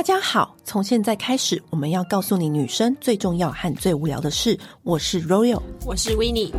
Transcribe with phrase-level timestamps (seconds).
[0.00, 4.58] 大家好，从现在开始，我们要告诉你女生最重要和最无聊的事。
[4.82, 6.50] 我是 Royal，我是 Winnie。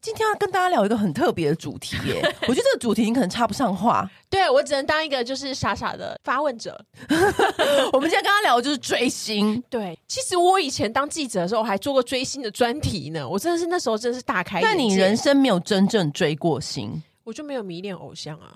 [0.00, 6.82] 今天要跟大家聊一个很特别的主题耶， 我觉得这个主题你可能插不上话，对，我只能当一个就是傻傻的发问者。
[7.92, 9.62] 我们今天跟他聊的就是追星。
[9.68, 13.28] 对，其实我以前当记者的时候，我还做过追星的专题呢。
[13.28, 14.66] 我真的是那时候真的是大开眼界。
[14.66, 18.54] 但你人生没有真正追过星，我就没有迷恋偶像啊。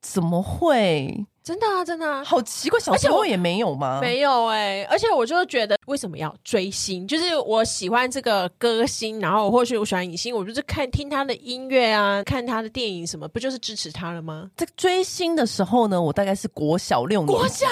[0.00, 1.26] 怎么会？
[1.42, 3.98] 真的啊，真的啊，好奇怪，小时候也没有吗？
[4.00, 7.08] 没有哎、欸，而且我就觉得，为什么要追星？
[7.08, 14.48] 就是我喜欢这个歌星，然后或许我喜欢影星，我就是看听他的音乐啊，看他的电影什么，不就是支持他了吗？
[14.56, 17.26] 在追星的时候呢，我大概是国小六年。
[17.26, 17.66] 国小，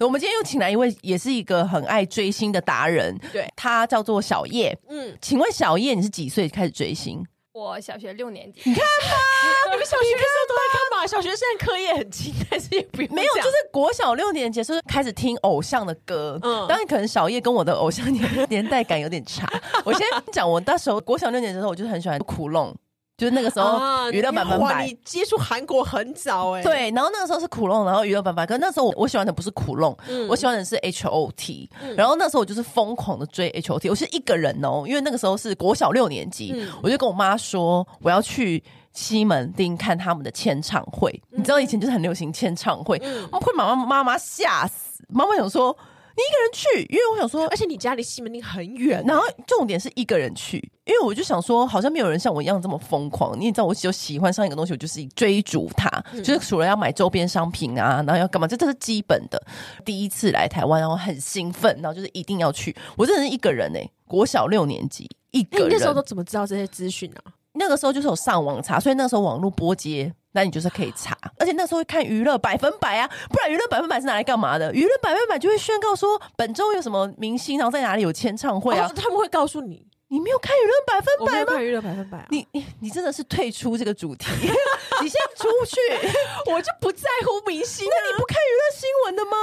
[0.00, 4.78] 我们今天又请来一位，也是一个很爱追星的达人，对，他叫做小叶。
[4.88, 7.22] 嗯，请问小叶，你是几岁开始追星？
[7.56, 9.16] 我小学六年级，你看吧，
[9.72, 11.06] 你们小学的时候都在干嘛？
[11.06, 16.38] 小学生课业很轻，但是也不用没有，就是国小六年级，就是开始听偶像的歌。
[16.42, 19.50] 嗯，当然可能小叶跟我的偶像年 年代感有点差。
[19.86, 22.76] 我先讲，我那时候国小六年级的时候，我就是很喜欢苦龙。
[23.16, 26.64] 就是那个时候，娱乐百分百，你接触韩国很早哎、欸。
[26.64, 28.44] 对，然后那个时候是苦弄，然后娱乐百分百。
[28.44, 31.96] 可是那时候我我喜欢的不是苦弄，嗯、我喜欢的是 H O T、嗯。
[31.96, 41.10] 然后那时候我就是疯狂的追 H O T，我是一个人哦，因为那个时候是国小六年级，嗯、我就跟我妈说我要去西门町看他们的签唱会。
[41.32, 45.02] 嗯、你知道以前就是很流行签唱会，嗯、会把妈妈妈吓死。
[45.08, 45.74] 妈妈想说。
[46.16, 49.04] 你一个人去，因为我想说，而且你家离西门町很远。
[49.06, 53.38] 然后重点是一个人去，因为我就想说，好像没有人像我一样这么疯狂。
[53.38, 59.38] 你也知道，我就喜欢上一个东西，我就是追逐它，嗯、就是除了要买周边商品啊，然后要干嘛，这这是基本的。
[59.84, 62.74] 第一次来台湾，然后很兴奋，然后就是一定要去。
[62.96, 65.68] 我真的是一个人哎、欸，国小六年级一个人。
[65.68, 67.32] 你那时候都怎么知道这些资讯啊？
[67.58, 70.10] 那个时候就是有上网查，所以那时候网络波接。
[70.36, 74.70] 那你就是可以查，而且那时候会看娱乐百分百啊，不然娱乐百分百是拿来干嘛的？
[74.74, 79.86] 娱乐百分百就会宣告说本周有什么明星，然后在哪里有签唱会啊，哦、他们会告诉你。
[80.08, 81.60] 你没有看娱乐百分百吗？
[81.60, 82.26] 娱乐百分百、啊。
[82.30, 84.26] 你你你真的是退出这个主题，
[85.02, 85.80] 你先出去，
[86.52, 87.90] 我就不在乎明星、啊。
[87.90, 89.36] 那你不看娱乐新闻的吗？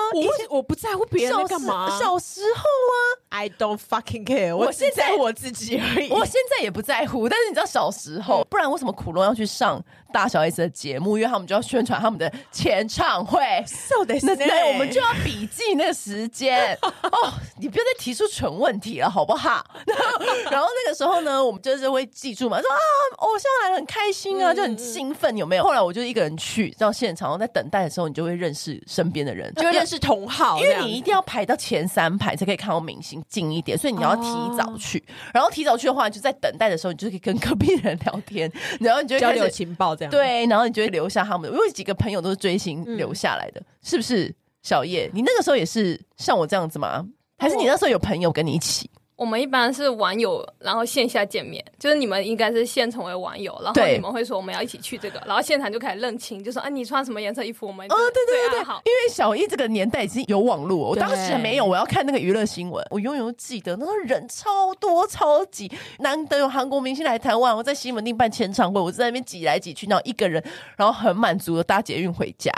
[0.50, 2.06] 我我不在乎别人干嘛小？
[2.06, 2.96] 小时候啊
[3.28, 4.56] ，I don't fucking care。
[4.56, 6.09] 我现在我自己而已。
[6.09, 11.18] 我现在也不在乎，但是你知道小时候，嗯、不然为什么苦龙要去上大小 S 的节目？
[11.18, 13.41] 因为他们就要宣传他们的前唱会。
[13.68, 17.34] So 的，那那我们就要笔记那个时间 哦。
[17.57, 19.66] 你不要再提出蠢问题了，好不好？
[20.52, 22.78] 然后那个时候呢，我们就是会记住嘛，说啊，
[23.18, 25.63] 偶像来了很开心啊，就很兴奋，有没有？
[25.63, 34.23] 后来我就一个人去到现场，然后在等待的时候，你就会认识身边的人，就会认识同好，因为你一定要排到前三排才可以看到明星近一点，所以你要提
[34.57, 35.00] 早去。
[35.00, 40.25] 哦、然后提早去的话，就在等待的时候，你就可以跟隔壁的人聊天，然后你就会交流情报这样。
[40.25, 44.34] 对，然后你就会留下他们，因为几个朋友都是追星留下来的，嗯、是不是？
[44.62, 47.06] 小叶，你那个时候也是像我这样子吗？
[47.38, 48.90] 还是你那时候有朋友跟你一起？
[49.16, 70.44] 我们一般是网友，然后线下见面，就是你们应该是先成为网友，然后你们会说我们要一起去这个，然后现场就开始认亲，就说啊，你穿什么颜色衣服，我们哦，对对对对，好，因为小一这个年代已经有网络，我当时还没有，我要看那个娱乐新闻，我永远都记得那时候人超多超挤，难得有韩国明星来台湾，我在西门町办签唱会，我在那边挤来挤去，然后一个人，
[70.75, 72.52] 然后很满足的搭捷运回家。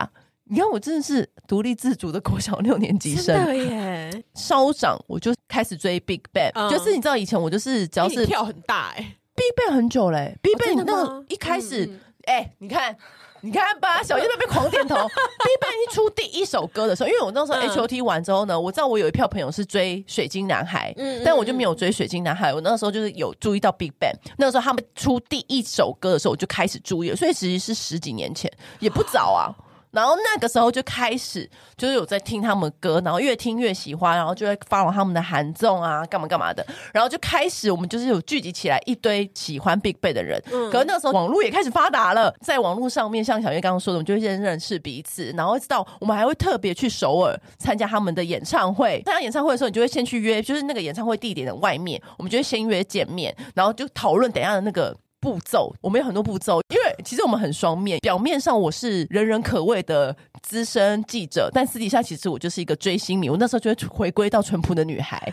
[0.47, 3.94] 你看，我真的是独立自主的国小六年级生，真的耶！
[4.33, 11.83] 稍长我就开始追 Big Bang，、嗯、就是你知道以前我就是只要是跳很大哎、欸、，Big Bang 很久嘞、欸、，Big Bang 那个一开始
[12.25, 12.95] 哎、嗯欸，你看
[13.41, 14.95] 你看吧，小叶在那边狂点头。
[14.97, 22.51] Big Bang 一出第一首歌的时候，因为我那时候 H O T 完之后呢，我知道我有一票朋友是追水晶男孩，嗯，但我就没有追水晶男孩。
[22.51, 29.53] 我那时候就是有注意到 Big Bang，那个时候他们出第一首歌的时候，我就开始注意了，所以其实是十几年前，也不早啊。
[29.95, 36.65] 然后那个时候就开始，就是有在听他们歌，然后越听越喜欢，然后就会 follow 他们的韩综啊，干嘛干嘛的。
[36.91, 40.41] 然后就开始，我们就是有聚集起来一堆喜欢 BigBang 的人。
[40.51, 49.01] 嗯，可是那个时候网络也开始发达了，在网络上面，像小月刚刚说的，我们就会先认识彼此，然后知道我们还会特别去首尔参加他们的演唱会。
[49.05, 54.95] 参加演唱会的时候，你就会先去约，就是那个演唱会地点的外面，我们就会先约见面，然后就讨论等一下的那个。
[55.21, 57.99] 步骤，我们有很多步骤，因为其实我们很双面。
[57.99, 63.29] 表面上我是人人可畏的资深记者，但私底下其实我就是一个追星迷。
[63.29, 65.31] 我那时候就会回归到淳朴的女孩。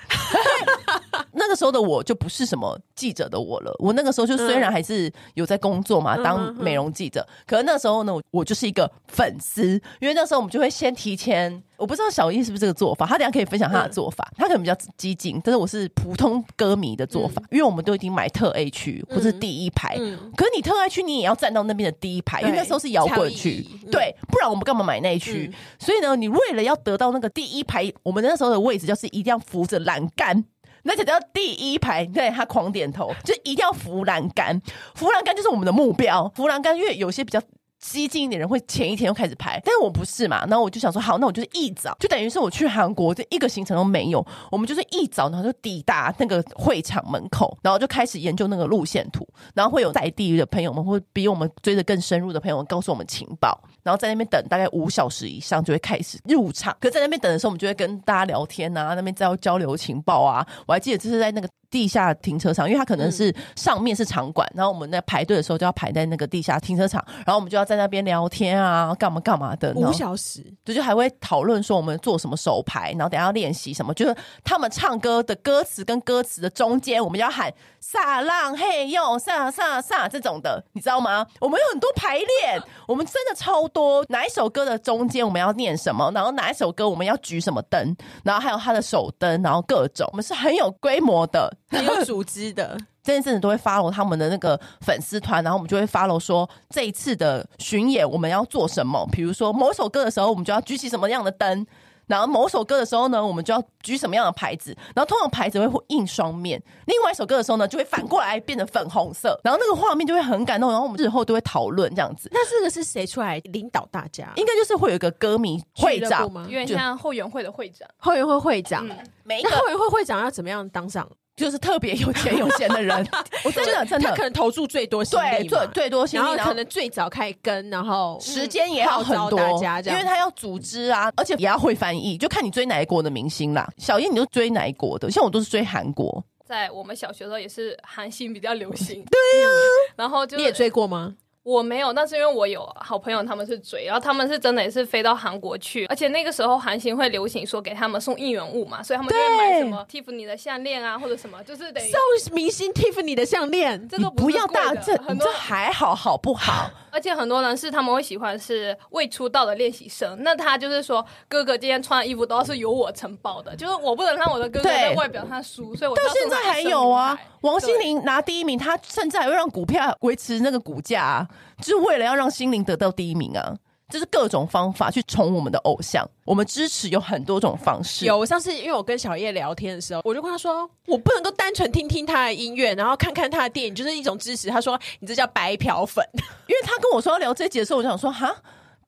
[1.52, 3.70] 那时候的我就不是什么记者的我了。
[3.78, 11.62] 我那个时候就虽然还是有在工作嘛，当美容记者，可是那时候呢，我就是一个粉丝，因为那时候我们就会先提前。
[11.76, 14.30] 我不知道小易是不是这个做法，他等下可以分享他的做法。
[14.36, 19.96] 他可能比较激进，但是我是普通歌迷的做法，因为我们都已经买特 A 区或是第一排。
[20.36, 25.52] 可是你特 A 区你也要站到那边的第一排，因为那时候是摇滚区，对，不然我们干嘛买那一区？
[25.76, 30.44] 所以呢，你为了要得到那个第一排，我们那时候的位置就是一定要扶着栏杆，
[30.84, 32.04] 那才叫第一排。
[32.06, 34.60] 对，他狂点头，就一定要扶栏杆，
[34.94, 36.30] 扶栏杆就是我们的目标。
[36.34, 37.40] 扶栏杆，因为有些比较。
[37.82, 61.48] 激进一点人会前一天就开始排，但是我不是嘛，然后我就想说，好，那我就是一早，就等于是我去韩国这一个行程都没有，我们就是一早，然后就抵达那个会场门口，然后就开始研究那个路线图，然后会有在地的朋友们，会比我们追得更深入的朋友们告诉我们情报，然后在那边等大概五小时以上就会开始入场，可在那边等的时候，我们就会跟大家聊天啊，那边在交流情报啊，我还记得就是在那个。
[61.72, 69.72] 地下停车场，因为它可能是上面是场馆，嗯、然后我们在排队的时候就要排在那个地下停车场，然后我们就要在那边聊天啊，干嘛干嘛的。
[69.72, 74.14] 五小时，就就还会讨论说我们做什么手牌，然后等下要练习什么，就是
[74.44, 81.26] 他们唱歌的歌词跟歌词的中间，我们要喊撒浪嘿哟撒撒撒这种的，你知道吗？
[81.40, 84.04] 我们有很多排练，我们真的超多。
[84.10, 91.50] 哪一首歌的中间我们要念什么，然后哪一首歌我们要举什么灯，然后还有他的手灯，然后各种，我们是很有规模的。
[91.78, 101.66] 很有组织的， 这阵子都会 follow 他们的那个粉丝团，然后我们就会 follow 说这一次的巡演我们要做什么，比如说某首歌的时候，我们就要举起什么样的灯。
[102.08, 104.76] 然后某首歌的时候呢，我们就要举什么样的牌子？
[104.94, 106.60] 然后通常牌子会印双面。
[106.86, 109.40] 另外一首歌的时候呢，就会反过来变成粉红色。
[109.42, 110.70] 然后那个画面就会很感动。
[110.70, 112.28] 然后我们日后都会讨论这样子。
[112.32, 114.30] 那这个是谁出来领导大家？
[114.34, 116.42] 应该就是会有一个歌迷会长吗？
[116.42, 117.88] 有点像后援会的会长。
[117.96, 121.08] 后援会会长，嗯、每一个后援会会长要怎么样当上？
[121.34, 122.96] 就是特别有钱有闲的人，
[123.44, 129.40] 我真的真的，他可能投注最多心力，对，最最多心力，然后可能最早开始跟，然后时间也要很多，
[129.84, 133.68] 因为他要组织啊，而且也要会翻译，就看你追哪一国的明星啦。
[133.78, 135.10] 小叶，你都追哪一国的？
[135.10, 139.48] 像我都是追韩国，在我们小学的时候也是韩星比较流行，对呀。
[139.96, 141.14] 然后就你也追过吗？
[141.44, 156.70] 我没有，但是因为我有好朋友，他们是追，然后他们是真的也是飞到韩国去，而且那个时候韩星会流行说给他们送应援物嘛，所以他们就会买什么 Tiffany 的项链啊，或者什么，就是等于送明星 Tiffany 的项链，这都不要大，这很多还好好不好？
[156.92, 167.18] 而且很多人是他们会喜欢是未出道的练习生，那他就是说哥哥今天穿的衣服都是由我承包的，就是我不能让我的哥哥在外表上输，所以我到现在还有啊。
[167.40, 171.28] 王心凌拿第一名，他甚至还会让股票维持那个股价啊，
[171.62, 173.56] 就是为了要让心凌得到第一名啊。
[173.92, 178.06] 就是各种方法去宠我们的偶像，我们支持有很多种方式。
[178.06, 184.48] 有，我上次因为我跟小叶聊天的时候，我就跟他说，我不能够单纯听听他的音乐，然后看看他的电影，就是一种支持。
[184.48, 186.02] 他说，你这叫白嫖粉。
[186.14, 188.34] 因为他跟我说要聊这集的时候，我就想说，哈，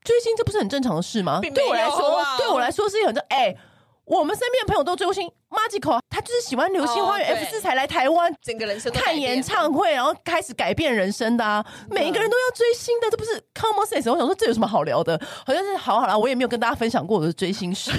[0.02, 1.40] 追星这不是很正常的事吗？
[1.42, 3.22] 对我来说，对我来说是很正。
[3.28, 3.58] 哎、欸，
[4.04, 5.30] 我们身边的朋友都追星。
[5.50, 11.64] Magical，他就是喜欢《流星花园》F 四才来台湾，整个人生看演唱会，然后开始改变人生的啊！
[11.88, 14.10] 每一个人都要追星的，这不是 common sense。
[14.10, 15.20] 我想说，这有什么好聊的？
[15.46, 17.92] 好像是好好啦，我也没有跟大家分享过我的追星史。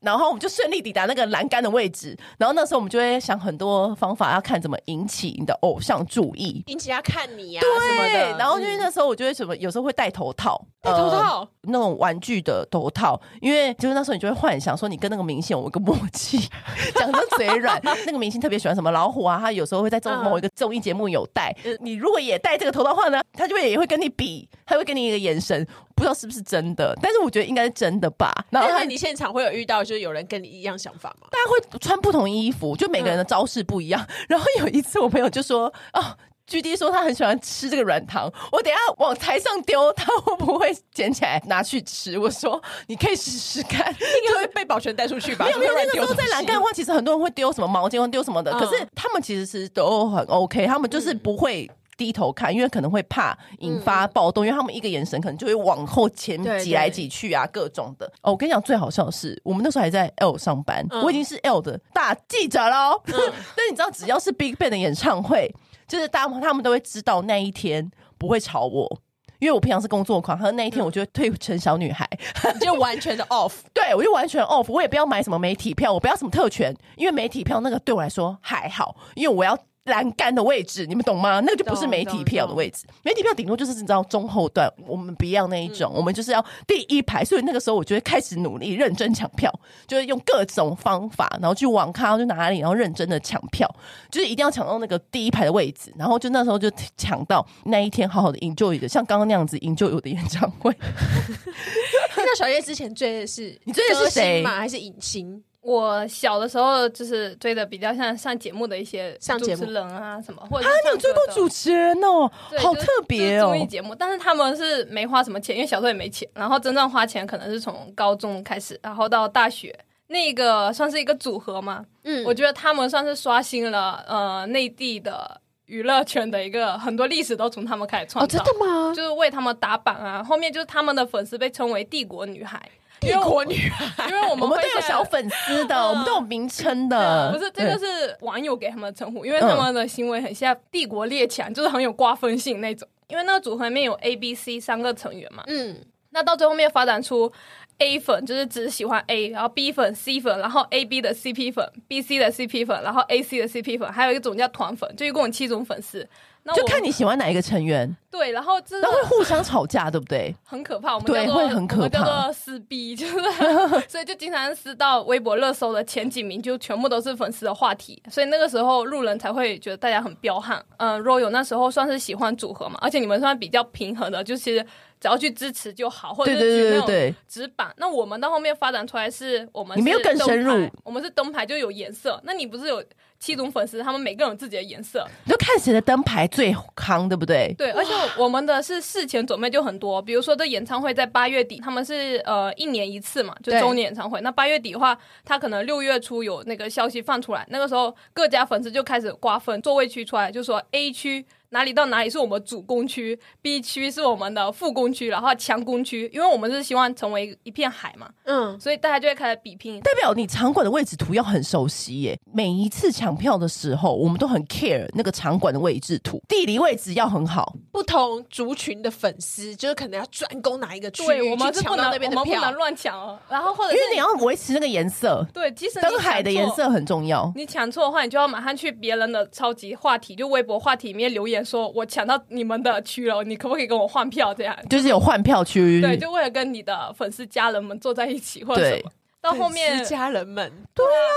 [0.00, 8.38] 然后我们就顺利抵达那个栏杆的位置，然后那时候我们就会想很多方法，要看怎么引起你的偶像注意，引起他看你呀、啊，对什么的。
[8.38, 16.38] 然后因为那时候我就会什么，有时候会戴头套，戴头套、呃、那种玩具的头套，因为就是那时候你就会幻想说，你跟那个明星有一个默契，
[16.94, 17.80] 讲的嘴软。
[18.06, 21.54] 那个明星特别喜欢什么老虎啊，他有时候会在综某一个综艺节目有戴。
[21.64, 25.66] 嗯、你如果也戴这个头套的话呢，他就会也会跟你比，他会给你一个眼神。
[25.98, 28.32] 不知道是不是真的，但是我觉得应该是真的吧。
[28.50, 31.26] 然后你现场会有遇到，就是有人跟你一样想法吗？
[31.30, 34.00] 大家会穿不同衣服，就每个人的招式不一样。
[34.08, 48.52] 嗯、 然后有一次，我朋友就说：“哦，G D 说他很喜欢吃这个软糖，我等下往台上丢，他会不会捡起来拿去吃？”我说：“你可以试试看， 应该会被保全带出去吧？”没有，没有，那个时候在栏杆的话，其实很多人会丢什么毛巾，会丢什么的。
[48.52, 51.68] 嗯、可是他们其实是都很 OK，他们就是不会。
[51.98, 58.06] 低头看，因为可能会怕引发暴动，嗯、因为他们一个眼神可能就会往后前挤来挤去啊，各种的。
[58.22, 63.02] 哦，我跟你讲，最好笑的是，我们那时候还在 L 上班，嗯、我已经是 L 的大记者喽。
[63.06, 63.14] 嗯、
[63.56, 65.52] 但你知道，只要是 Big Bang 的演唱会，
[65.88, 69.00] 就是大他们都会知道那一天不会吵我，
[69.40, 72.08] 因为我平常是工作狂，和那一天我就会退成小女孩，
[72.44, 73.54] 嗯、就完全的 off。
[73.74, 79.58] 对，我就完全 off，我也不要买什么媒体票，我不要什么特权，因为媒体票那个对我来说还好，因为我要。
[79.88, 81.40] 栏杆的位置，你们懂吗？
[81.40, 87.24] 那个就不是媒体票的位置，媒体票顶多就是你知道中后段，我们不要那一种，嗯、我们就是要第一排。
[87.24, 89.52] 所以那个时候，我就会开始努力认真抢票，
[89.86, 93.68] 就是用各种方法，然后去网咖去哪里，然后认真的抢票，
[94.10, 95.92] 就是一定要抢到那个第一排的位置。
[95.96, 100.74] 然后就那时候就抢到那一天好好的 enjoy 的，像刚刚那样子 enjoy 我的演唱会。
[102.16, 104.56] 那小叶之前追的是你追的是谁吗？
[104.56, 105.42] 还是影星？
[105.68, 112.26] 我小的时候就是追的比较像上节目的一些主持人啊什么，或者啊，你有追过主持人哦，
[112.58, 113.94] 好特别哦，综艺节目。
[113.94, 116.26] 但是他们是没花什么钱，因为小时候也没钱。
[116.32, 121.84] 然后真正花钱可能是从高中开始，然后到大学，那个算是一个组合嘛。
[122.04, 128.38] 嗯，我觉得他们算是刷新了呃内地的娱乐圈的一个很多历史，都从他们开始创造。
[128.38, 128.94] 哦，真的吗？
[128.96, 132.58] 就是为他们打榜啊，后面就是他们的粉丝被称为“帝国女孩”。
[133.00, 137.32] 帝国女孩，因为我们我们都有小粉丝的，嗯、我们都有名称的。
[137.32, 142.88] 不是，这个是网友给他们的称呼，因为他们的行为很像帝国列强，就是很有瓜分性那种。
[143.08, 145.76] 因为那个组合里面有 A、B、C 三个成员嘛，嗯，
[146.10, 147.32] 那到最后面发展出
[147.78, 153.00] A 粉就是只喜欢 A，然后 B 粉、C 粉，然后 A B 的 CP 粉、B C 的 CP 粉，然后
[153.08, 156.06] A C 的 CP 粉，还有一种叫团粉，就一共有七种粉丝。
[156.54, 160.34] 就看你喜欢哪一个成员， 对，然后真的会互相吵架，对不对？
[160.44, 163.14] 很可怕，我们对会很可怕，叫做撕逼，就是
[163.86, 170.64] 所以就经常撕到微博热搜的前几名，就全部都是粉丝的话题，所以那个时候路人才会觉得大家很彪悍。
[170.78, 174.64] 嗯，Royal 那时候算是喜欢组合嘛，而且你们算比较平衡的，就其实
[174.98, 177.72] 只要去支持就好，或者是举那种纸板。
[177.76, 182.82] 那我们到后面发展出来是我们没有更深入，我们是灯牌就有颜色，那你不是有？
[183.20, 187.54] 七种粉丝，他们每个人有自己的颜色，你就看谁的灯牌最康，对不对？
[187.58, 194.20] 对，而且我们的是事前准备就很多，比如说这演唱会在八月底，他们是呃一年一次嘛，就周年演唱会。
[194.20, 201.26] 那八月底的话，他可能六月初有那个消息放出来，那个时候各家粉丝就开始瓜分座位区出来，就说 A 区。
[201.50, 209.80] 哪里到哪里是我们主攻区，B 区是我们的副攻区，然后强攻区，因为我们是希望成为一片海嘛，嗯，所以大家就会开始比拼。
[209.80, 217.54] 代表你场馆的位置图要很熟悉耶，每一次抢票的时候，我们都很 care 那个场馆的位置图，地理位置要很好。
[217.72, 223.18] 不同族群的粉丝就是可能要专攻哪一个区域，我们是不能那边的票，我们不能乱抢哦。
[223.30, 227.32] 然后或者因为你要维持那个颜色，对，即使灯海的颜色很重要。
[227.34, 232.18] 你抢错的话，你就要马上去别人的超级话题，就微博话题里面留言说，我抢到。
[232.30, 234.34] 你们的区了，你可不可以跟我换票？
[234.34, 238.90] 这样就是有换票区，对，就为了跟你的粉丝家人们坐在一起，或者什么。
[239.20, 241.10] 到后面家人们，对啊，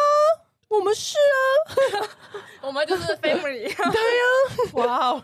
[0.71, 2.07] 我们是啊，
[2.63, 4.25] 我们就是 family，对啊，
[4.73, 5.23] 哇哦，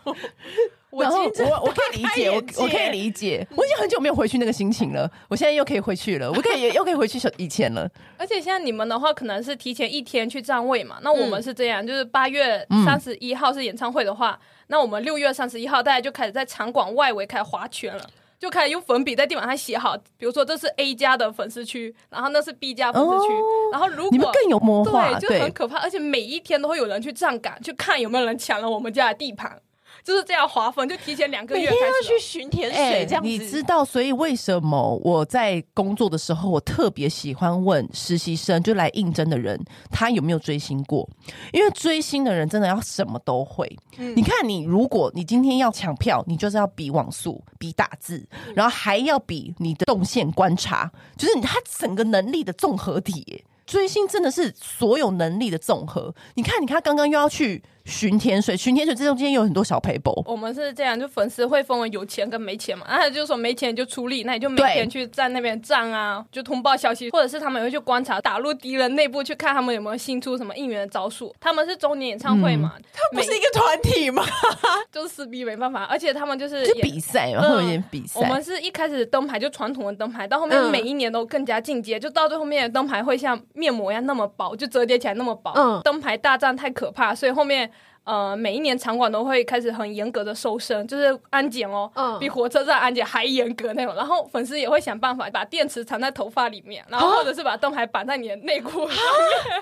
[0.90, 7.90] 我我我可以理解，我我可以理解，我已经很久没有回去那个心情了，我现在又可以回去了，我可以 又可以回去以前了。
[8.18, 14.38] 而且现在你们的话，可能是提前一天去占位嘛，那我们是这样，就是八月三十一号是演唱会的话。
[14.66, 18.04] 那我们六月三十一号，大家就开始在场馆外围开始划圈了，
[18.38, 29.60] 就开始用粉笔在地板上写好，比如说这是 A 家的粉丝区，然后那是 B 家粉丝区，哦、然后如果你们更有魔化，对，就很可怕，而且每一天都会有人去站岗，去看有没有人抢了我们家的地盘。
[30.04, 39.58] 就是这样划分，就提前两个月开始要去巡田水，这样子、欸、你知道，所以为什么我在工作的时候，我特别喜欢问实习生，就来应征的人，
[39.90, 41.08] 他有没有追星过？
[41.52, 43.70] 因为追星的人真的要什么都会。
[43.98, 53.44] 嗯、你看，你如果你今天要抢票，你就是要比网速、比打字，然后还要比你的动线观察，就是他整个能力的综合体。
[53.66, 56.14] 追星真的是所有能力的综合。
[56.36, 57.62] 你看，你看，刚刚又要去。
[57.88, 60.22] 巡天水，巡天水这中间有很多小撇步。
[60.26, 62.84] 我们是这样，就粉丝会分为有钱跟没钱嘛。
[62.88, 71.34] 然后就是说没钱就出力，那你就没钱去站那边站啊，就通报消息，或者是他们也会去观察，打入敌人内部去看他们有没有新出什么应援的招数。
[71.40, 74.22] 他们是周年演唱会嘛，嗯、他不是一个团体吗？
[74.92, 78.20] 就是撕逼没办法，而且他们就是就比赛嘛，会有点比赛。
[78.20, 85.52] 我们是一开始灯牌就传统的灯牌，到后面每一年都更加进阶，嗯、就到最后面的灯牌会像面膜一样那么薄，就折叠起来那么薄。
[85.54, 87.70] 嗯，灯牌大战太可怕，所以后面。
[88.08, 93.94] 呃，每一年场馆都会开始很严格的搜身，就是安检哦，嗯、比火车站安检还严格那种。
[93.94, 98.96] 然后粉丝也会想办法把电池藏在头发里面，然后或者是把灯牌绑在你的内裤上面。
[98.96, 99.60] 啊、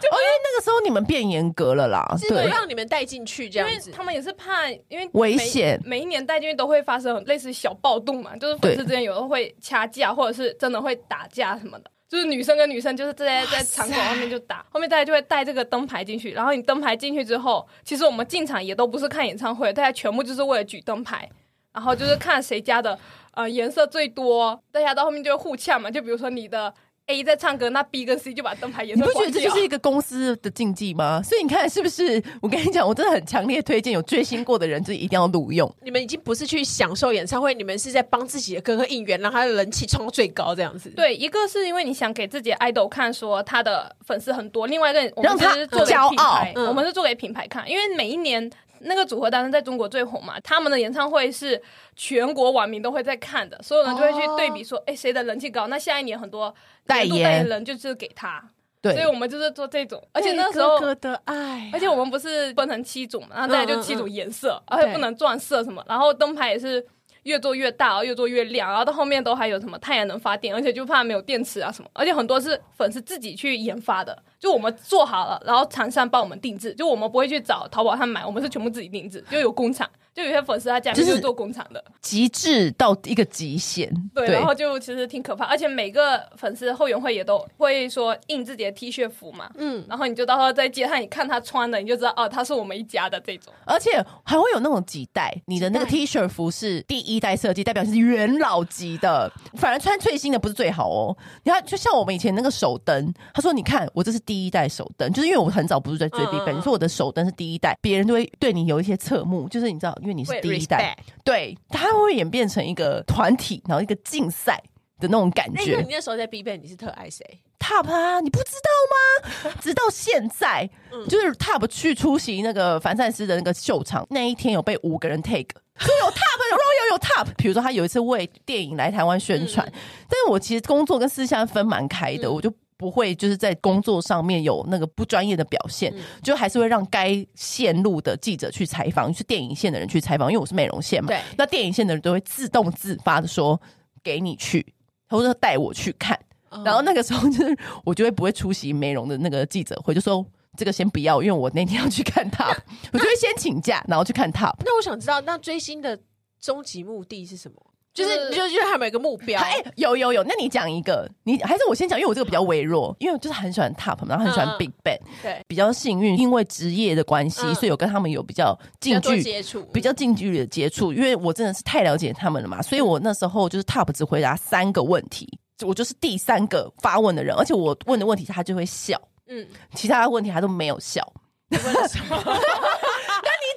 [0.00, 3.90] 就因为那个时候你们变严格了啦，是不让你们带进去这样子。
[3.90, 11.90] 他们也是怕，因为危险，每一年带进去都会发生类似小暴动嘛，就是粉丝之间有时候会掐架，或者是真的会打架什么的。
[12.12, 16.32] 就是女生跟女生，就是在在场馆外面就打，后面大家就会带这个灯牌进去。
[16.32, 21.26] 然后你灯牌进去之后，其实我们进场也都不是看演唱会，大家全部就是为了举灯牌，
[21.72, 22.98] 然后就是看谁家的
[23.30, 24.62] 呃颜色最多。
[24.70, 26.74] 大家到后面就会互呛嘛，就比如说你的
[27.06, 29.04] A 在唱歌，那 B 跟 C 就把灯牌颜色。
[29.04, 31.20] 你不觉得这就是一个公司的禁忌吗？
[31.26, 32.22] 所以你看是不是？
[32.40, 35.70] 我跟你讲，我真的很强烈推荐有追星过的人，就一定要录用。
[35.82, 40.90] 你们已经不是去享受演唱会，你们是在帮自己的歌和应援，让他的人气冲到最高，这样子。
[40.90, 48.50] 对，一个是因为你想给自己的 idol 看，说他的粉丝很多；另外一个，我们是做给品牌，我们是做给品牌看，因为每一年。
[48.84, 51.60] 那个组合当时在中国最红嘛，他们的演唱会是
[51.96, 55.66] 全国网民都会在看的，所有人就会去对比说，哎、哦，谁的人气高？
[55.68, 56.54] 那下一年很多
[56.86, 58.42] 代言人就是给他，
[58.80, 66.86] 对，所以我们就是做这种，而且那个时候哥哥的爱，而且我们不是分成七组嘛，然后大家就七组颜色，嗯嗯嗯，而且不能撞色什么，然后灯牌也是。
[67.24, 79.88] 越做越大，越做越亮，然后到后面都还有什么太阳能发电，而且就怕没有电池啊什么，而且很多是粉丝自己去研发的，就我们做好了，然后厂商帮我们定制，就我们不会去找淘宝上买，我们是全部自己定制，就有工厂。
[80.14, 83.90] 就有些粉丝他家里就是做工厂的，极致到一个极限。
[84.14, 93.52] 对，然后就其实挺可怕，而且每个粉丝后援会也都会说印自己的 T 恤服嘛，嗯，然后你就到时候在街上你看他穿的，你就知道哦，他是我们一家的这种。
[93.64, 101.16] 而且还会有那种几代，你的那个 T 恤服是第一代设计，代表是元老级的，反而穿最新的不是最好哦。
[101.42, 110.94] 你看，就像我们以前那个手灯，他说你看我这是第一代手灯，就是因为我很早不是在追 BigBang，你说我的手灯是第一代，别人就会对你有一些侧目，就是你知道，因为你是第一代。
[111.24, 114.62] 对，它会演变成一个团体，然后一个竞赛
[115.00, 115.76] 的那种感觉。
[115.76, 117.24] 那你那时候在 BigBang，你是特爱谁
[117.58, 119.54] ？Top 啊，你不知道吗？
[119.62, 125.46] 直到现在，嗯、就是 Top 去出席那个凡赛斯的那个秀场，那一天有被五个人 take，
[125.78, 127.34] 就有 Top，然后又有 Top。
[127.36, 129.72] 比如说他有一次为电影来台湾宣传，嗯、
[130.08, 132.52] 但是我其实工作跟私下分蛮开的，嗯、我就。
[132.82, 141.06] 不会就是在工作上面有那个不专业的表现，嗯、就还是会让该线路的记者去采访，是电影线的人去采访，因为我是美容线嘛。
[141.06, 143.60] 对，那电影线的人都会自动自发的说
[144.02, 144.74] 给你去，
[145.08, 146.18] 或者带我去看。
[146.50, 152.56] 嗯、然后那个时候就是我就会不会出席美容的那个记者会，就说这个先不要，因为我那天要去看 Top，
[152.92, 154.56] 我就会先请假，然后去看 Top。
[154.64, 155.98] 那我想知道，那追星的
[156.40, 157.71] 终极目的是什么？
[157.94, 175.28] 就是就就是他们有一个目标，哎、欸，有有有，那你讲一个，你还是我先讲，因为我这个比较微弱，因为我就是很喜欢 Top，然后很喜欢 Big Bang，对，比较幸运，因为职业的关系，嗯、所以有跟他们有比较近距离接触，比较近距离的接触，因为我真的是太了解他们了嘛，所以我那时候就是 Top 只回答三个问题，
[175.66, 181.06] 我就是第三个发问的人，而且我问的问题他就会笑，嗯，其他的问题他都没有笑。
[181.48, 182.16] 你问了什么？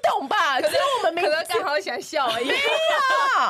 [0.04, 0.62] 懂吧？
[0.62, 2.46] 可是我们没可能刚好想笑而已。
[2.48, 2.60] 没有，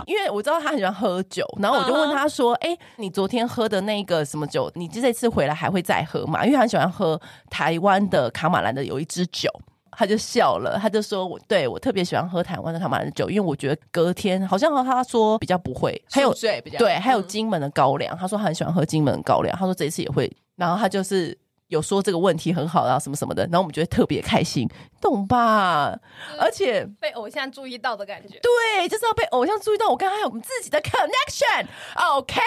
[0.07, 4.71] 因为我知道他很喜欢喝酒，然后我就问他说：“哎、欸，你昨天喝的那个什么酒？
[4.75, 9.49] 你这次回来还会再喝吗？”因为他很喜欢喝台湾的卡马兰的有一支酒，
[9.91, 16.33] 他就笑了，他就说：“我对我特别喜欢喝台湾的卡马兰的酒，因为我觉得隔天好像和他说比较不会。”还有
[16.77, 20.31] 对，还有金门的高粱，他说他很喜欢喝金门的高粱，他说这一次也会。
[20.55, 21.37] 然后他就是。
[21.67, 24.69] 有说这个问题很好啊，什么什么的，然后我们觉得特别开心，
[25.01, 25.97] 懂吧？
[26.39, 29.89] 而且被偶像注意到的感觉，对，就是要被偶像注意到。
[29.89, 32.41] 我跟他还有我们自己的 connection，OK？、Okay?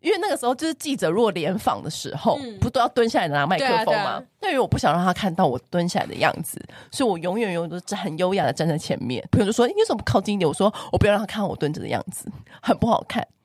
[0.00, 4.22] 因为那个时候就是记者如果联访的时候，嗯、不都要蹲下来拿麦克风吗？
[4.40, 9.26] 那、啊啊、因为我不想让他看到我蹲下来的样子，所以我永远永远都是很优雅的站在前面。
[9.30, 12.30] 朋友就说：“你为什么不靠近一点？”我说：“我不要让他看到我蹲着的样子，
[12.62, 13.26] 很不好看。”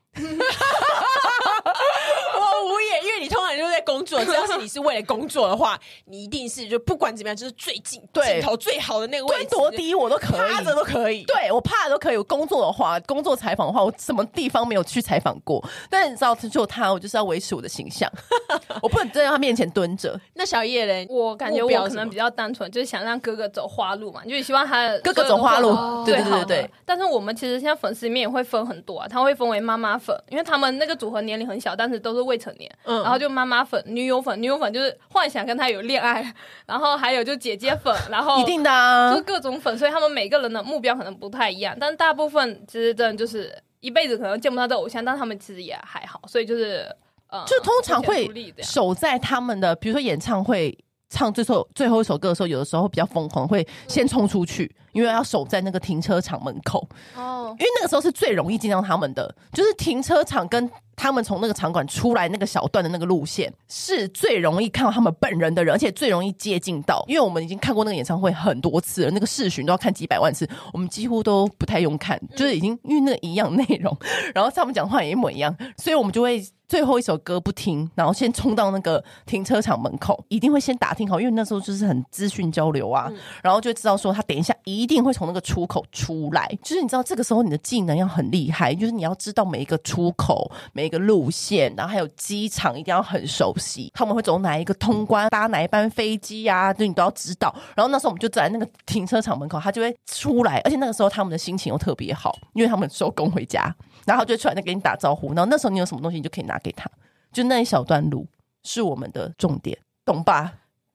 [2.64, 11.24] 无言，因为你通常就在工作，只要是你是为了工作的话，你一定是就不管怎么样，就是最近镜头最好的那个位置，多低我都可以，趴着都可以。
[11.24, 12.16] 对，我趴着都可以。
[12.16, 15.62] 我工作的话，工作采访的话，我什么地方没有去采访过？
[15.90, 18.10] 但是你知道，就他，我就是要维持我的形象，
[18.80, 20.18] 我不能在他面前蹲着。
[20.34, 26.04] 那小叶嘞，我感觉我可能比较单纯，就是想让哥哥走花路嘛，就是希望他哥哥走花路。
[26.04, 26.70] 对对对对。
[26.84, 33.32] 但是我们其实现在粉丝里面也会分很多啊，他会分为妈妈粉，因为他们那个组合年龄很小，但是都是未成年，嗯，然后就。
[33.32, 36.34] 妈妈粉、女友粉、女友粉就是幻想跟他有恋爱，
[36.66, 46.86] 然后还有就姐姐粉， 然后一定的啊，就是各种粉，所以他们每个人的目标可能不太一样，但大部分其实真的就是一辈子可能见不到这偶像，但他们其实也还好，所以就是
[47.28, 48.30] 呃，就通常会
[48.62, 50.76] 守在他们的，比如说演唱会
[51.08, 56.86] 唱最后最后一首歌的时候，有的时候比较疯狂，会先冲出去，因为要守在那个停车场门口。
[57.16, 60.70] 哦，因为那个时候是最容易见到他们的，就是停车场跟。
[61.02, 73.98] 他们从那个场馆出来那个小段的那个路线是最容易看到他们本人的人，而且最容易接近到，因为我们已经看过那个演唱会很多次了，那个视讯都要看几百万次，我们几乎都不太用看，就是已经因为那一样内容，
[74.32, 76.40] 然后他们讲话也一模一样，所以我们就会
[76.72, 86.48] 最后一首歌不听，然后先冲到那个停车场门口， 一定会先打听好，因为那时候就是很资讯交流啊，嗯、然后就知道说他等一下一定会从那个出口出来。
[86.62, 97.54] 就是你知道这个时候你的技能要很厉害，就是你要知道每一个出口、每一个路线，然后还有机场一定要很熟悉，他们会走哪一个通关、搭哪一班飞机啊，就你都要知道。
[97.76, 103.62] 然后那时候我们就在那个停车场门口，他就会出来，而且那个时候他们的心情又特别好，因为他们收工回家，
[104.06, 105.28] 然后就出来再给你打招呼。
[105.34, 106.90] 然后那时候你有什么东西，你就可以拿给他。
[107.32, 108.26] 就那一小段路
[108.62, 110.52] 是我们的重点，懂吧？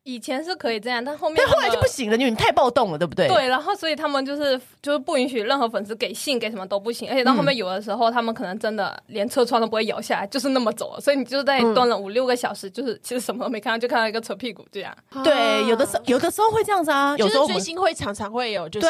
[0.07, 3.27] 以前是可以这样，但后面但后来就不行了，因为你太暴动了，对不对？
[3.27, 14.95] 对，然后所以他们就是就是不允许任何粉丝给信给什么都不行，而且到后面有的时候他们可能真的连车窗都不会摇下来，就是那么走了，所以你就在蹲了五六个小时，就是其实什么都没看到，就看到一个扯屁股这样。
[15.25, 18.87] 对，有的时候有的时候会这样子啊，有时候追星会常常会有，就是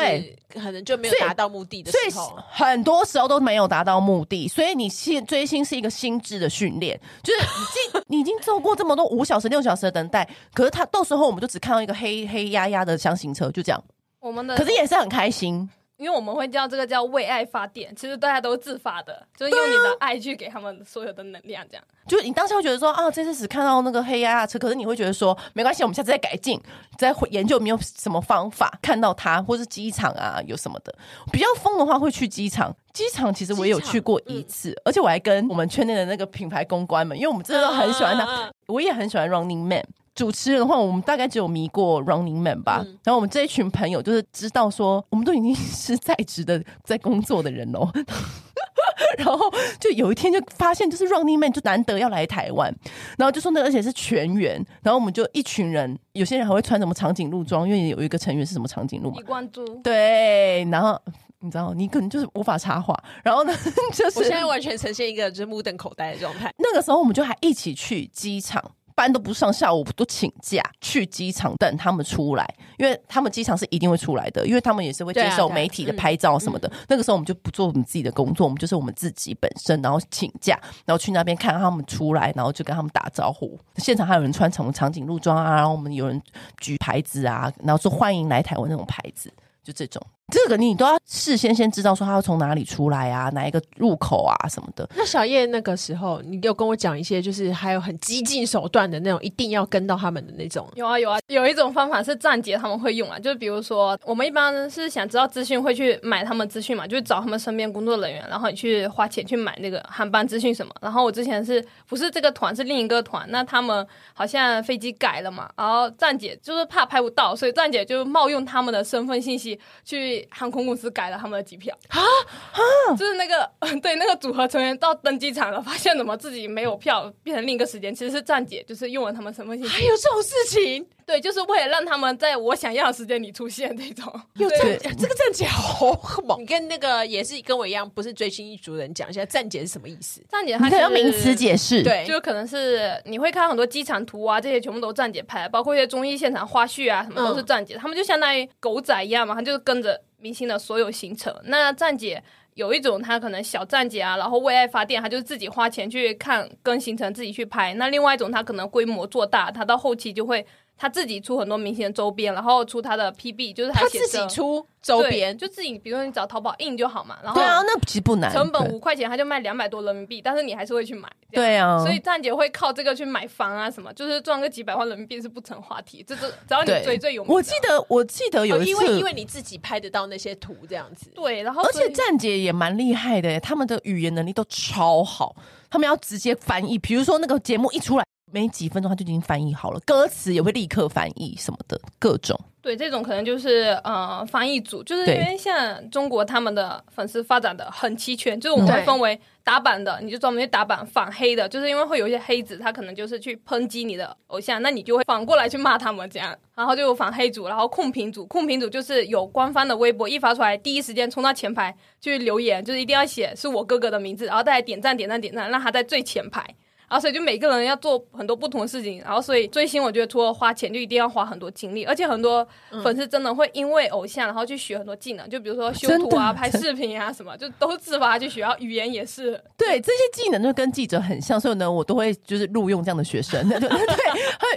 [0.54, 13.82] 可能就没有达到目的的时候，很多时候都没有达到目的，所以你现追星是一个心智的训练，就是你进 你已经做过这么多五小时六小时的等待，可是他到时候我们就只看到一个黑黑压压的箱型车，就这样。
[14.20, 21.84] 我们的可是也是很开心，因为我们会叫这个叫为爱发电，其实大家都是自发的，就是用你的爱去给他们所有的能量，这样。
[22.08, 26.60] 就你当时会觉得说啊，这次只看到那个黑压压车，可是你会觉得说没关系，我们下次再改进，
[26.98, 30.94] 再研究有没有什么方法看到它，或是机场啊有什么的。
[31.32, 39.86] 比较疯的话会去机场，机场其实我也有去过一次，嗯、而且我还跟我们圈内的那个品牌公关们，因为我们真的都很喜欢他，啊、我也很喜欢 Running Man。
[40.18, 42.82] 主持人的话，我们大概只有迷过 Running Man 吧。
[42.84, 47.88] 嗯、然后我们这一群朋友就是知道说，我们都已经是在职的在工作的人喽。
[49.20, 49.40] 然后
[49.80, 52.76] 就有一天就发现，就是 Running Man 就难得要来台湾，
[53.16, 54.56] 然后就说那而且是全员。
[54.82, 59.18] 然后我们就一群人，有些人还会穿什么长颈鹿装，因为有一个成员是什么长颈鹿嘛。
[59.18, 59.64] 李冠珠。
[59.84, 61.00] 对，然后
[61.42, 62.98] 你知道，你可能就是无法插话。
[63.24, 63.54] 然后呢，
[63.94, 66.52] 就是我现在完全呈现一个就是目瞪口呆的状态。
[66.58, 68.64] 那个时候我们就还一起去机场。
[68.98, 76.72] 班都不上，下午都请假去机场等他们出来，因为他们机场是一定会出来的，因为他们也是会接受媒体的拍照什么的。
[76.88, 83.56] 那个时候我们就不做我们自己的工作，我们就是我们自己本身，然后请假，然后去那边看他们出来，然后就跟他们打招呼。
[83.76, 86.20] 现场还有人穿什么长颈鹿装啊，然后我们有人
[86.60, 89.32] 举牌子啊，然后说欢迎来台湾那种牌子，
[89.64, 90.02] 就这种。
[90.34, 94.88] 这个你都要事先先知道说他要从哪里出来啊，哪一个入口啊什么的。
[94.94, 100.70] 那小叶那个时候，你有跟我讲一些，就是还有很激进手段的那种，一定要跟到他们的那种。
[100.76, 110.74] 有啊有啊，有一种方法是站姐他们会用啊，就是比如说我们一般是想知道资讯会去买他们资讯嘛，就是找他们身边工作人员，然后你去花钱去买那个航班资讯什么。
[110.82, 113.26] 然后我之前是不是这个团是另一个团？
[113.30, 120.17] 那他们好像飞机改了嘛，然后站姐就是怕拍不到，所以站姐就冒用他们的身份信息去。
[120.30, 122.96] 航空公司改了他们的机票啊啊！
[122.96, 123.50] 就是那个
[123.82, 129.74] 对那个组合成员到登机场了，发现怎么自己没有票，变成另一个时间，其实是站姐就是用了他们身份信息。
[129.74, 130.88] 还有这种事情？
[131.08, 134.14] 对，就是为了让他们在我想要的时间里出现这种。
[134.36, 135.90] 有这这个站姐好
[136.26, 136.42] 猛！
[136.42, 140.22] 你跟那个也是跟我一样，不是追星一族人讲一下站姐是什么意思？
[140.30, 150.00] 站姐她可以用名词解释，对，就可能是你会看到很多机场图啊，这些全部都站姐拍的，包括一些综艺现场花絮啊，什么都是站姐，嗯、他们就相当于狗仔一样嘛，他就是跟着。
[150.20, 152.22] 明星的所有行程，那站姐
[152.56, 157.76] 有一种，他可能小站姐啊，然后为爱发电，他就是自己花钱去看跟行程，自己去拍。
[157.76, 160.44] 那另外一种，他可能规模做大，他到后期就会。
[160.78, 167.18] 他自己出很多明星的周边，然后出他的 PB，就是他自己出周边，就自己，比如说你找淘宝印就好嘛。
[167.24, 171.10] 然后对啊，那其实不难，成本五块钱他就卖两百多人民币，但是你还是会去买。
[171.32, 176.06] 对啊，所以站姐会靠这个去买房啊什么，就是赚个几百万人民币是不成话题。
[176.08, 181.10] 这这只要你追最有名，我记得我记得有一次，因为因为你自己拍得到那些图这样子。
[181.16, 185.36] 对，然后而且站姐也蛮厉害的，他们的语言能力都超好，
[185.70, 188.06] 他们要直接翻译，比如说那个节目一出来。
[188.32, 192.40] 没几分钟，他就已经翻译好了，歌词也会立刻翻译什么的，各种。
[192.62, 206.38] 对，这种可能就是呃，翻译组，就是因为像中国他们的粉丝发展的很齐全，就是我们会分为打板的，你就专门去打板；反黑的，就是因为会有一些黑子，他可能就是去抨击你的偶像，那你就会反过来去骂他们这样。
[206.54, 216.44] 然后就有反黑组，然后控评组，控评组就是有官方的微博一发出来，第一时间冲到前排去留言，就是一定要写是我哥哥的名字，然后大家点赞点赞点赞，让他在最前排。
[216.90, 222.48] 然后所以就每个人要做很多不同的事情，然后所以追星我觉得除了花钱就一定要花很多精力，而且很多
[222.84, 228.42] 粉丝真的会因为偶像然后去学很多技能，就比如说修图啊、拍视频啊什么，就都自发去学。
[228.42, 233.46] 然后语言也是，对这些技能就跟记者很像，所以呢我都会就是录用这样的学生。
[233.50, 233.78] 对对对，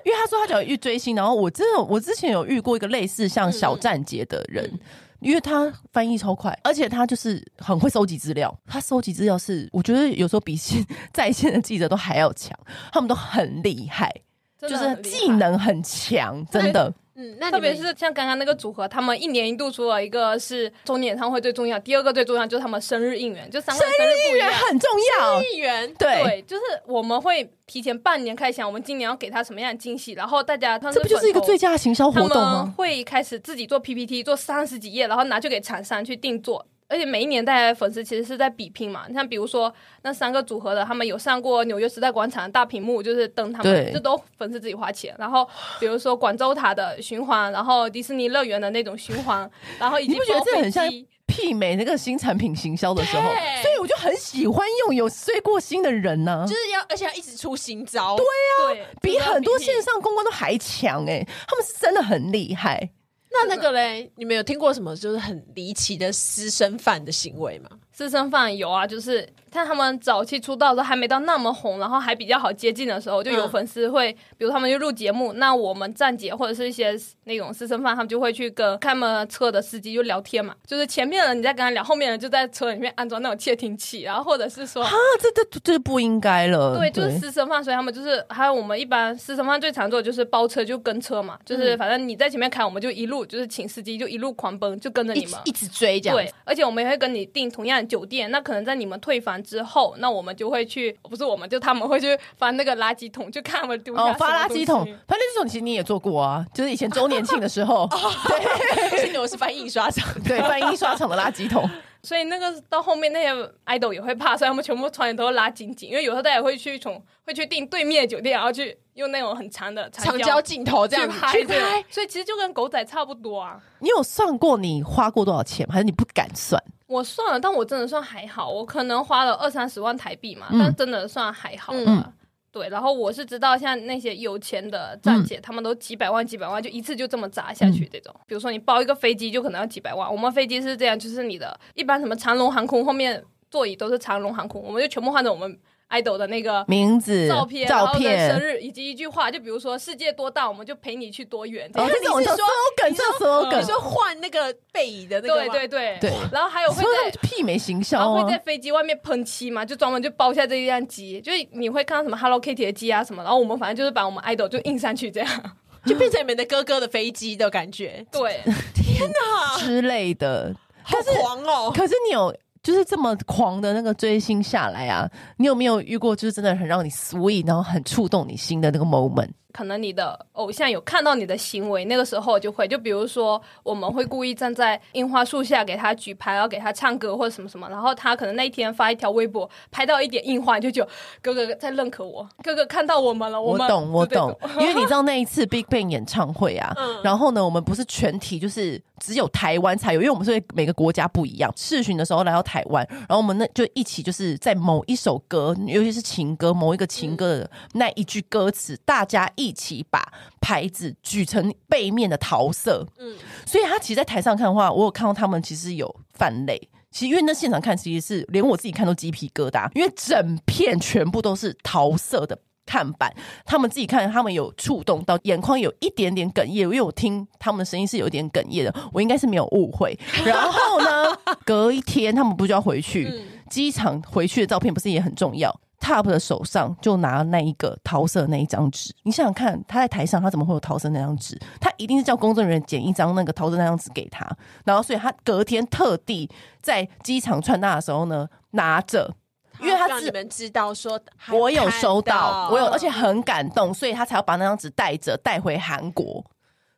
[0.04, 4.64] 因为他说他想遇追星，然后我真的我之前有遇过一个类似像小站姐的人。
[4.64, 4.78] 嗯
[5.20, 8.54] 因为他翻译超快，而且他就是很会收集资料。
[8.66, 12.59] 他收集资料是我觉得有时候比现在线的记者都还要强，
[12.92, 14.12] 他们都很厉害，
[14.59, 16.92] 就是技能很强，真的。
[17.20, 32.74] 嗯，那特别是像刚刚那个组合，他们一年一度出了一个是周年演唱会最重要，第二个最重要就是他们生日应援，就三个生日应援很重要，应援对，对，就是我们会提前半年开始想，我们今年要给他什么样的惊喜，然后大家他这不就是一个最佳行销活动吗？
[32.78, 36.64] 会开始自己做 PPT，做三十几页，然后拿去给厂商去定做。
[36.90, 39.72] 而且每一年大家的粉丝其实是在比拼嘛，你像比如说
[40.03, 45.14] 那三个组合的，他们有上过纽约时代广场的大屏幕，就是登他们，这都粉丝自己花钱。
[45.16, 45.48] 然后
[45.79, 49.48] 比如说广州塔的循环，然后迪士尼乐园的那种循环，
[49.79, 50.85] 然后以及你不觉得这很像
[51.29, 53.22] 媲美那个新产品行销的时候？
[53.62, 62.90] 所以我就很喜欢用有睡过心的人呢、啊，就是要而且要一直出新招，对啊，对比很多线上公关都还强哎、欸，他们是真的很厉害。
[63.32, 67.70] 那那个嘞，你们有听过什么就是很离奇的私生饭的行为吗？
[68.00, 69.28] 私生饭有啊，就是。
[69.52, 100.20] 像他们早期出道的时候还没到那么红，然后还比较好接近的时候，就有粉丝会，嗯、比如他们就录节目，那我们站姐或者是一些那种私生饭，他们就会去跟他们车的司机就聊天嘛，就是前面的人你在跟他聊，后面的人就在车里面安装那种窃听器，然后或者是说啊，这这这不应该了，对，就是私生饭，所以他们就是还有我们一般私生饭最常做的就是包车就跟车嘛，就是反正你在前面开，我们就一路就是请司机就一路狂奔，就跟着你们一直追这样，对，而且我们也会跟你订同样的酒店，那可能在你们退房之后，那我。
[100.22, 107.88] 们就会去，不是我们就他们会去翻那个垃圾桶，就看他们丢下哦，发垃圾桶，翻垃圾桶，其实你也做过啊，就是以前周年庆的时候，
[108.29, 111.68] 对， 现在我是翻印刷厂，对，翻印刷厂的垃圾桶。
[112.05, 113.33] 所以那个到后面那些
[113.66, 123.61] idol 也会怕，所以他们全部船都拉紧紧，因为有时候大家会去从会去订对面的酒店，然后去用那种很长的长焦镜头这样去拍，对，所以其实就跟狗仔差不多啊。
[123.81, 125.72] 你有算过你花过多少钱吗？
[125.72, 126.62] 还是你不敢算？
[126.90, 131.85] 我算了，但我真的算还好，我可能花了二三十万台币嘛，嗯、但真的算还好了。
[131.87, 132.12] 嗯
[132.53, 137.87] 对，然后我是知道，像那些有钱的站姐，嗯、他们都几百万、几百万，就一次就这么砸下去。
[137.87, 140.11] 这种，嗯、比如说你包一个飞机，就可能要几百万。
[140.11, 145.57] 我们飞机是这样，就是你的一般什么长龙航空后面座椅都是长龙航空，我们就全部换成我们。
[145.90, 151.68] Idol 的那个名字、照片、照片、生日以及一句话，就比如说“世界多大，我们就陪你去多远”。
[151.74, 156.12] 哦，这种叫 slogan，叫 slogan，你说换那个背椅的那个，对对对对。
[156.33, 168.07] 然后还有会在媲美形象，然后会在飞机外面喷漆嘛，就专门就包下这一辆机，就是你会看到什么 Hello Kitty 的机啊什么，然后我们反正就是把我们 idol 就印上去，这样就变成你们的哥哥的飞机的感觉。
[168.12, 168.42] 对，
[168.74, 171.72] 天 哪之类的，好狂哦！
[171.74, 172.33] 可是你有。
[172.70, 179.30] 就是这么狂的那个追星下来啊，你有没有遇过就是真的很让你 sweet，然后很触动你心的那个 moment？
[179.52, 190.86] 可能你的偶像有看到你的行为，那个时候就会，就比如说我们会故意站在樱花树下给他举牌，然后给他唱歌或者什么什么，然后他可能那一天发一条微博，拍到一点樱花，就就
[191.20, 209.28] 哥哥在认可我， 哥哥看到我们了，我们懂我懂，因为你知道那一次 Big Bang 演唱会啊，然后呢，我们不是全体就是只有台湾才有，因为我们是每个国家不一样，试巡的时候来到台湾，然后我们那就一起就是在某一首歌，尤其是情歌，某一个情歌的那一句歌词，大家。
[209.40, 216.68] 一起把牌子举成背面的桃色，嗯，所以他其实，在台上看的话，我有看到他们其实有泛泪。
[216.90, 223.14] 其实，因为那现场看，其实是连我自己看都鸡皮疙瘩，因为整片全部都是桃色的看板。
[223.46, 226.62] 他们自己看，他们有触动到眼眶，有一点点哽咽。
[226.64, 229.96] 因为我听他们的声音是有点哽咽的，我应该是没有误会。
[230.26, 233.09] 然后呢，隔一天他们不就要回去
[233.48, 234.03] 机场？
[234.03, 241.37] 回去的照片不是也很重要？Top 的手上就拿那一个桃色那一张纸，你想想看，他在台上他怎么会有桃色那张纸？
[241.61, 244.24] 他一定是叫工作人员剪一张那个桃色那张纸给他，
[244.64, 246.31] 然后所以他隔天特地
[246.62, 249.12] 在机场穿搭的时候呢拿着，
[249.61, 251.00] 因为他自你们知道说
[251.33, 256.24] 我有收到，我有，而且很感动，所以他才要把那张纸带着带回韩国。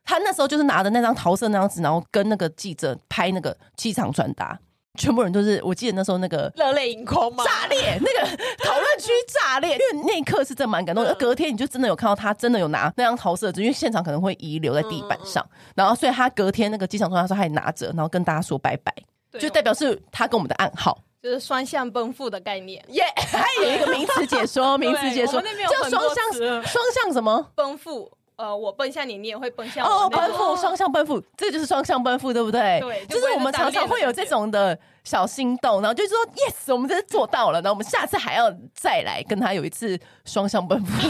[0.03, 4.59] 他那时候就是拿着那张桃色那张纸，然后跟那个记者拍那个机场穿搭。
[4.99, 7.43] 全部人都是，我记得那时候那个热泪盈眶吗？
[7.43, 8.27] 炸裂，那个
[8.63, 11.09] 讨论区炸裂，因为那一刻是真蛮感动的。
[11.09, 15.43] 而隔天你就真的有看到他真的有拿那张桃色纸，因为现场可能会遗留在地板上，
[15.75, 18.93] 然后所以他隔天那个机场通他还拿着，然后跟大家说拜拜，
[19.39, 22.83] 就代表是他跟我们的暗号，就是双向奔赴的概念。
[22.89, 28.11] 耶，还有一个名词解说， 名词解说叫双向双向什么奔赴。
[28.35, 30.05] 呃，我奔向你，你也会奔向我。
[30.05, 32.79] 哦，奔赴，双向奔赴，这就是双向奔赴，对不对？
[32.81, 41.09] 对，就是我们常常会有这种的小心动，然后就是说，yes，我们真的做到了，然后我们下次还要再来跟他有一次双向奔赴。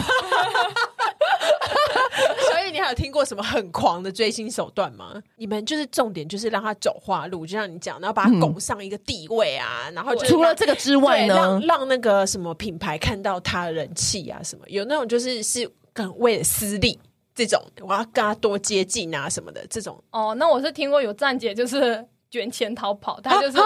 [2.50, 5.14] 所以你还有听过什么很狂的追星手段吗？
[5.36, 16.98] 你们就是重点就是让他走花路，就像你讲，然后把他拱上一个地位啊，嗯、然后除了这个之外呢，让让那个什么品牌看到他的人气啊，什么有那种就是是更为了私利
[17.34, 20.02] 这种，我要跟他多接近啊什么的这种。
[20.10, 23.58] 哦，那我是听过有站姐就是卷钱逃跑，他就是。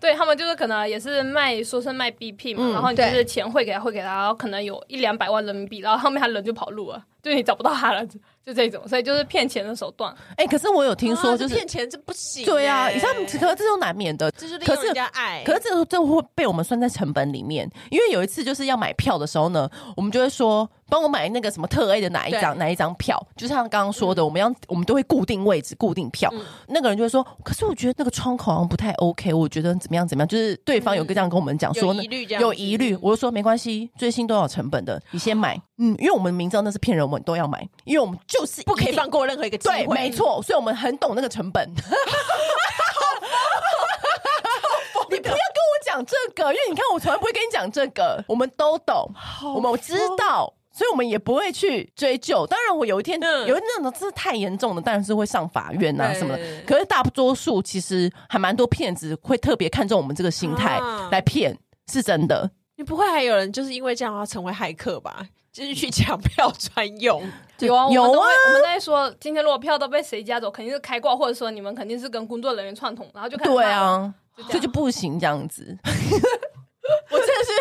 [0.00, 8.04] 对他们就是可能也是卖，说是卖 BP 嘛，嗯、然后你就是钱汇给他，汇给他，然后可能有一两百万人民币，然后后面他人就跑路了，就你找不到他了，
[8.44, 10.12] 就这种，所以就是骗钱的手段。
[10.30, 12.44] 哎、欸，可是我有听说，就是骗、啊、钱这不行。
[12.44, 15.42] 对啊，你知道，可是这种难免的，就是利用人家爱。
[15.44, 20.68] 可是这这会被我们算在成本里面，因为有一次就是要买票的时候呢，我们就会说。
[20.88, 26.28] 帮我买那个什么特 A 的哪一张哪一张票，就像刚刚说的，嗯、我们要我们都会固定位置、固定票。
[26.34, 32.94] 嗯、那个人就会说：“可是我觉得那个窗口好像不太 OK，我觉得怎么样怎么样。”就是对方有个这样跟我们讲说，有疑虑，有疑虑。
[33.00, 35.58] 我就说没关系，追星都有成本的，你先买。
[35.84, 39.84] 嗯，因为我们明知道那是骗人，我们都要买，因为我们就是不可以放过任何一个机会。
[39.84, 41.68] 对，没错，所以我们很懂那个成本。
[45.10, 49.10] 你不要跟我讲这个，因为你看我从来不会跟你讲这个，我们都懂，
[49.42, 50.54] 我们知道。
[50.74, 52.46] 所以我们也不会去追究。
[52.46, 56.34] 当然，我有一天、嗯、有那种真是太严重的，当然是会上法院啊什么
[56.66, 61.58] 可是大多数其实还蛮多骗子会特别看重我们这个心态来骗，啊、
[61.92, 62.50] 是真的。
[62.76, 65.26] 你不会还有人就是因为这样要成为骇客吧？
[65.52, 67.22] 就是去抢票专用？
[67.60, 68.28] 有啊，有啊。
[68.48, 74.12] 我们在说今天如果票都被谁夹走，肯定是开挂，或者说你们肯定是跟工作人员串通，然后就开对啊，
[74.48, 75.76] 这就，不行这样子。
[77.10, 77.52] 我真的是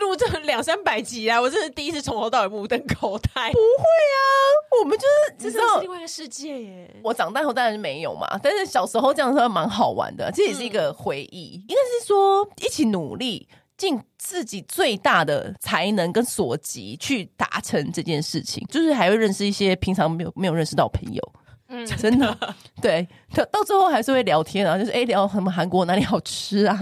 [0.00, 1.40] 录这两三百集啊！
[1.40, 3.50] 我真的第一次从头到尾目瞪口呆。
[3.50, 4.20] 不会啊，
[4.82, 5.04] 我们就
[5.40, 6.94] 是知道另外一个世界耶。
[7.02, 11.56] 我长大后当然是没有嘛，但是小时候这样说蛮好玩的，这也是一个回忆。
[11.56, 21.32] 嗯、应该是说一起努力，尽自己最大的才能跟所及去达成这件事情，就是还会认识一些平常没有没有认识到朋友。
[21.68, 22.38] 嗯， 真的，
[22.80, 26.78] 对，到到最后还是会聊天啊，就是哎，聊什么韩国哪里好吃啊，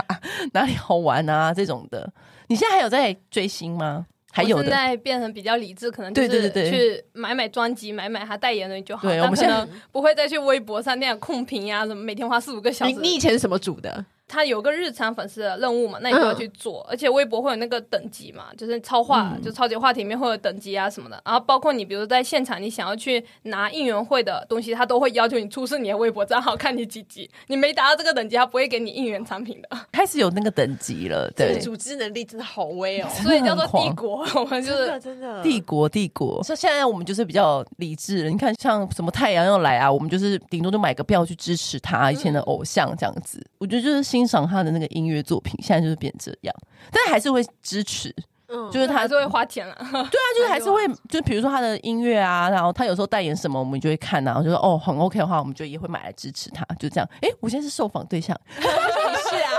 [0.52, 2.12] 哪里好玩啊这种的。
[2.48, 4.04] 你现在还有在追星吗？
[4.30, 9.08] 还有的，现在变成比较理智，可能就是去买买专辑，买买他代言的就好。
[9.08, 12.92] 对，我们现在不会再去微博上那样控评呀，什么每天花四五个小时。
[12.92, 14.04] 你你以前是什么组的？
[14.26, 21.20] 他有个日常粉丝的任务嘛，那你就要去做，嗯、而且微博会有那个等级嘛，就是超话，嗯、就超级话题里面会有等级啊什么的。
[21.24, 27.30] 然后包括你，比如在现场，你想要去拿应援会的东西，他都会要求你出示你的微博账号，看你几级。
[27.48, 29.68] 你没达到这个等级，他不会给你应援产品的。
[29.92, 34.26] 开始有那个等级了，对，组织能力真的好威哦， 所以叫做帝国。
[34.34, 36.42] 我们就是真的真的帝国帝国。
[36.42, 38.30] 所以现在我们就是比较理智了。
[38.30, 43.38] 你看，像什么太阳要来啊，我们就是顶多就买个票去支持他以前的偶像这样子。
[43.38, 44.84] 嗯、我觉得就是欣赏他的那个。
[44.94, 46.54] 音乐作品现在就是变这样，
[46.92, 48.14] 但是还是会支持，
[48.46, 57.08] 嗯，就是他还是会花钱了， 对啊，就是还是会， 就比如说他的音乐啊，然后他有时候代言什么，我们就会看啊，然后就说哦很 OK 的话，我们就也会买来支持他，就这样。
[57.22, 59.50] 哎，我现在是受访对象，是啊，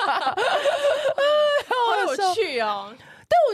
[1.68, 1.74] 好
[2.06, 2.94] 有趣哦。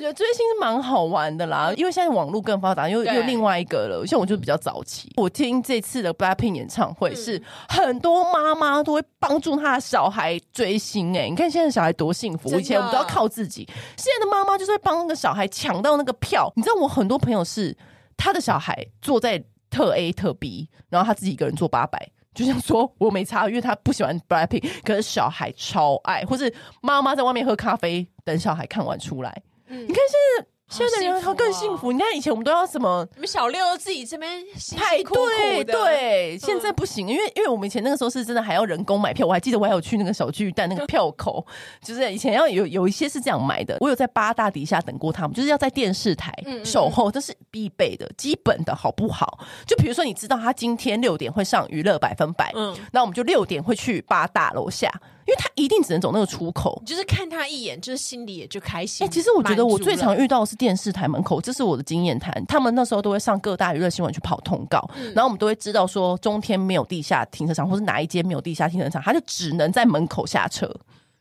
[0.00, 4.06] 觉得追星是蛮好玩的啦，因为现在网络更发达，又又另外一个了。
[4.06, 13.64] 像我就比较早期，我听这次的 BLACKPINK 演唱会是很多妈妈都会帮助她的小孩追星哎、欸，你看现在小孩多幸福，以前我们都要靠自己，
[13.96, 16.50] 现在的妈妈就是会帮那个小孩抢到那个票。
[16.56, 17.76] 你知道我很多朋友是
[18.16, 29.42] 他的小孩坐在特 A 特 B，然后他自己一个人坐八百，就像说我没差，因为他不喜欢 BLACKPINK，可是小孩超爱，或是妈妈在外面喝咖啡等小孩看完出来。
[29.70, 30.46] 你看现在。
[30.70, 31.88] 现在的人他更幸福。
[31.88, 33.04] 哦、你看以前我们都要什么？
[33.14, 34.40] 你们小六自己这边
[34.78, 39.26] 排队，对，现在不行，因为因为我们以前那个时候是真的还要人工买票。
[39.26, 41.44] 我还记得我还有去那个小巨蛋那个票口，
[41.82, 43.76] 就是以前要有有一些是这样买的。
[43.80, 46.32] 我有在八大底下等过他们，就是要在电视台
[46.64, 49.40] 守候，这是必备的、基本的，好不好？
[49.66, 54.88] 就比如说你知道他今天六点会上娱乐百分百，嗯，那我们就六点会去八大楼下。
[55.26, 59.04] 因为他一定只能走那个出口，就是看他一眼，就是心里也就开心。
[59.04, 62.44] 哎、欸，其实我觉得我最常遇到的是电视台门口，这是我的经验谈。
[62.46, 70.68] 他们那时候都会上各大娱乐新闻去跑通告，嗯、然后我们都会知道说中天没有地下停车场，或是哪一间没有地下停车场，他就只能在门口下车。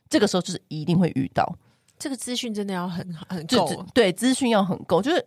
[0.08, 1.54] 这个时候就是一定会遇到，
[1.98, 5.24] 这个资讯真的要很很够，对，资讯要很够，就是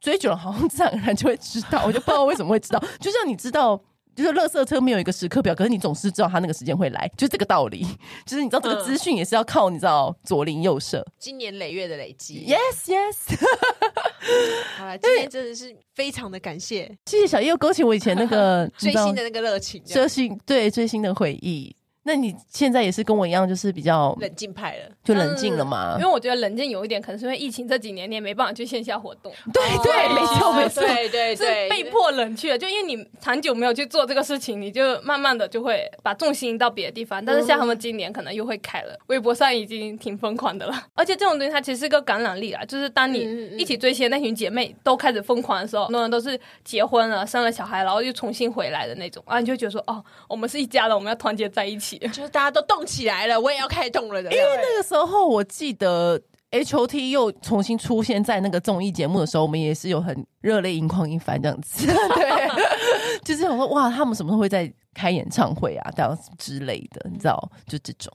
[0.00, 1.84] 追久了好像自然而然就会知道。
[1.86, 3.80] 我就不知道为什么会知道，就像你知道。
[4.16, 7.86] 就是垃圾车没有一个时刻表，可是你总是知道它那个时间会来，就这个道理。
[8.24, 12.46] 就是你知道这个资讯也是要靠你知道左邻右舍，今年累月的累积。
[12.48, 13.36] Yes, yes。
[14.78, 21.76] 好了，今天真的是非常的感谢，谢谢小叶又勾起我以前那个 追星的那个热情，追星对追星的回忆。
[22.06, 26.00] 那你现在也是跟我一样，就是比较冷静派了，就冷静了嘛、嗯？
[26.00, 29.32] 因为我觉得冷静有一点，可能是因为疫情这几年你也没办法去线下活动。
[29.52, 32.56] 对对，没错没错，对对对，是被迫冷却。
[32.56, 37.24] 就因为你长久没有去做这个事情，你就慢慢的就会把重心到别的地方。
[37.24, 40.80] 但是像他们今年可能又会开了，微博上已经挺疯狂的了。
[40.94, 51.95] 而且这种东西它其实是个感染力啊，就是当你一起追星那群姐妹都开始疯狂的时候，很多人都是结婚了、生了小孩，然后又重新回来的那种啊，你就觉得说哦，我们是一家人，我们要团结在一起。
[52.12, 54.32] 就是大家都动起来了，我也要开动了的。
[54.32, 56.20] 因为那个时候，我记得
[56.50, 61.86] H O T 又重新出现在那个综艺节目的时候，我们也是有很热泪盈眶一番这样子。
[62.14, 62.48] 对，
[63.24, 67.50] 就是想说哇，他们什么时候会在开演唱会啊，这样之类的，你知道？
[67.66, 68.12] 就这种，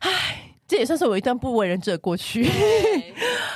[0.00, 2.48] 唉，这也算是我一段不为人知的过去，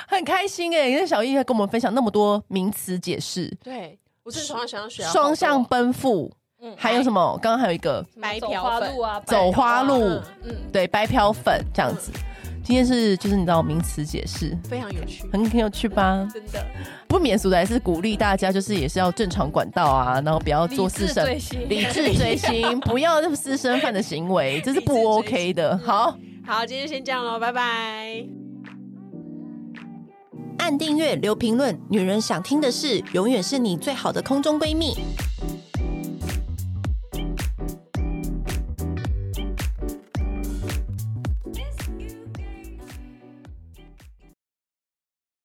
[0.09, 0.91] 很开心哎、欸！
[0.91, 6.33] 因为小易还跟我们分享那么多名词解释，对我是从小想要学双向奔赴。
[6.77, 7.39] 还有什么？
[7.43, 12.11] 刚刚还有一个白嫖粉啊，走花路，嗯，对，白嫖粉这样子。
[12.63, 16.27] 今天是就是你知道名词解释，非常有趣，很很有趣吧？
[16.33, 16.65] 真的，
[17.07, 21.27] 不免俗的还是鼓励大家，就是也是要正常管道啊，然后不要做私生，
[21.69, 25.77] 理智追星， 不要这么私生饭的行为，这是不 OK 的。
[25.85, 28.25] 好好，今天就先这样喽，拜拜。
[30.57, 34.95] 按订阅，留评论，女人想听的事，永远是你最好的空中闺蜜。